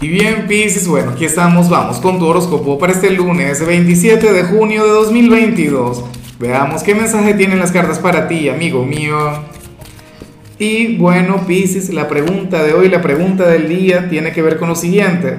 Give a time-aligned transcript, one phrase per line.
[0.00, 4.44] Y bien, Pisces, bueno, aquí estamos, vamos con tu horóscopo para este lunes 27 de
[4.44, 6.04] junio de 2022.
[6.38, 9.16] Veamos qué mensaje tienen las cartas para ti, amigo mío.
[10.56, 14.68] Y bueno, Pisces, la pregunta de hoy, la pregunta del día tiene que ver con
[14.68, 15.36] lo siguiente.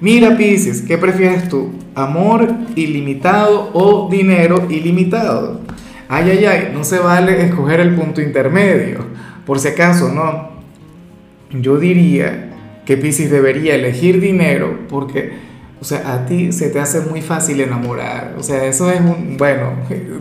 [0.00, 1.72] Mira, Pisces, ¿qué prefieres tú?
[1.96, 5.62] ¿Amor ilimitado o dinero ilimitado?
[6.08, 9.00] Ay, ay, ay, no se vale escoger el punto intermedio.
[9.44, 10.54] Por si acaso, no.
[11.60, 12.45] Yo diría
[12.86, 15.32] que Pisces debería elegir dinero porque,
[15.80, 18.36] o sea, a ti se te hace muy fácil enamorar.
[18.38, 19.72] O sea, eso es un, bueno,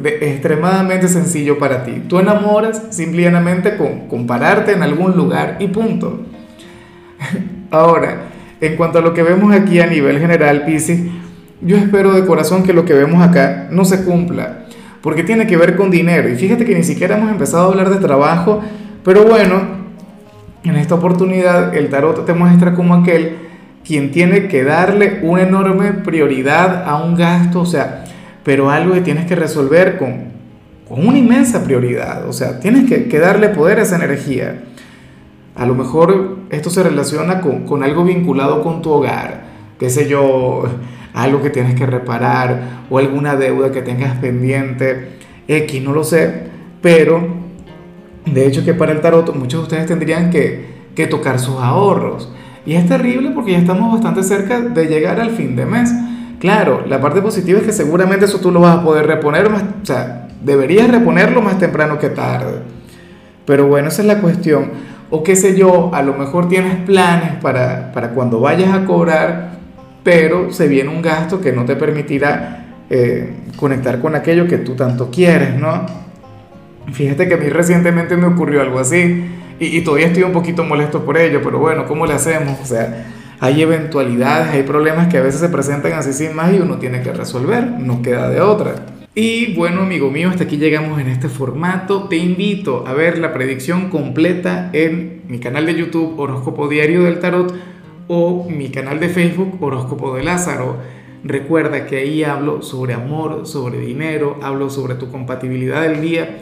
[0.03, 2.03] extremadamente sencillo para ti.
[2.09, 6.25] Tú enamoras simplemente con, compararte en algún lugar y punto.
[7.71, 8.23] Ahora,
[8.59, 11.01] en cuanto a lo que vemos aquí a nivel general, Pisces,
[11.61, 14.65] yo espero de corazón que lo que vemos acá no se cumpla,
[15.01, 16.29] porque tiene que ver con dinero.
[16.29, 18.61] Y fíjate que ni siquiera hemos empezado a hablar de trabajo,
[19.03, 19.84] pero bueno,
[20.69, 23.37] en esta oportunidad el tarot te muestra como aquel
[23.85, 28.05] quien tiene que darle una enorme prioridad a un gasto, o sea,
[28.43, 30.25] pero algo que tienes que resolver con,
[30.87, 34.63] con una inmensa prioridad, o sea, tienes que, darle poder a esa energía.
[35.55, 39.45] A lo mejor esto se relaciona con, con algo vinculado con tu hogar,
[39.79, 40.63] qué sé yo,
[41.13, 45.13] algo que tienes que reparar o alguna deuda que tengas pendiente,
[45.47, 46.49] X, no lo sé,
[46.81, 47.44] pero
[48.25, 50.73] de hecho, que para el tarot muchos de ustedes tendrían que,
[51.09, 52.31] tocar sus ahorros.
[52.65, 55.93] Y es terrible porque ya estamos bastante cerca de llegar al fin de mes.
[56.39, 59.63] Claro, la parte positiva es que seguramente eso tú lo vas a poder reponer más,
[59.63, 62.61] o sea, deberías reponerlo más temprano que tarde.
[63.45, 64.71] Pero bueno, esa es la cuestión.
[65.09, 69.59] O qué sé yo, a lo mejor tienes planes para, para cuando vayas a cobrar,
[70.03, 74.75] pero se viene un gasto que no te permitirá eh, conectar con aquello que tú
[74.75, 75.85] tanto quieres, ¿no?
[76.93, 79.25] Fíjate que a mí recientemente me ocurrió algo así
[79.59, 82.59] y, todavía estoy un poquito molesto por ello, pero bueno, ¿cómo le hacemos?
[82.61, 83.05] O sea,
[83.39, 87.01] hay eventualidades, hay problemas que a veces se presentan así sin más y uno tiene
[87.01, 88.75] que resolver, no queda de otra.
[89.13, 92.09] Y bueno, amigo mío, hasta aquí llegamos en este formato.
[92.09, 97.19] Te invito a ver la predicción completa en mi canal de YouTube Horóscopo Diario del
[97.19, 97.53] Tarot
[98.09, 100.77] o mi canal de Facebook Horóscopo de Lázaro.
[101.23, 106.41] Recuerda que ahí hablo sobre amor, sobre dinero, hablo sobre tu compatibilidad del día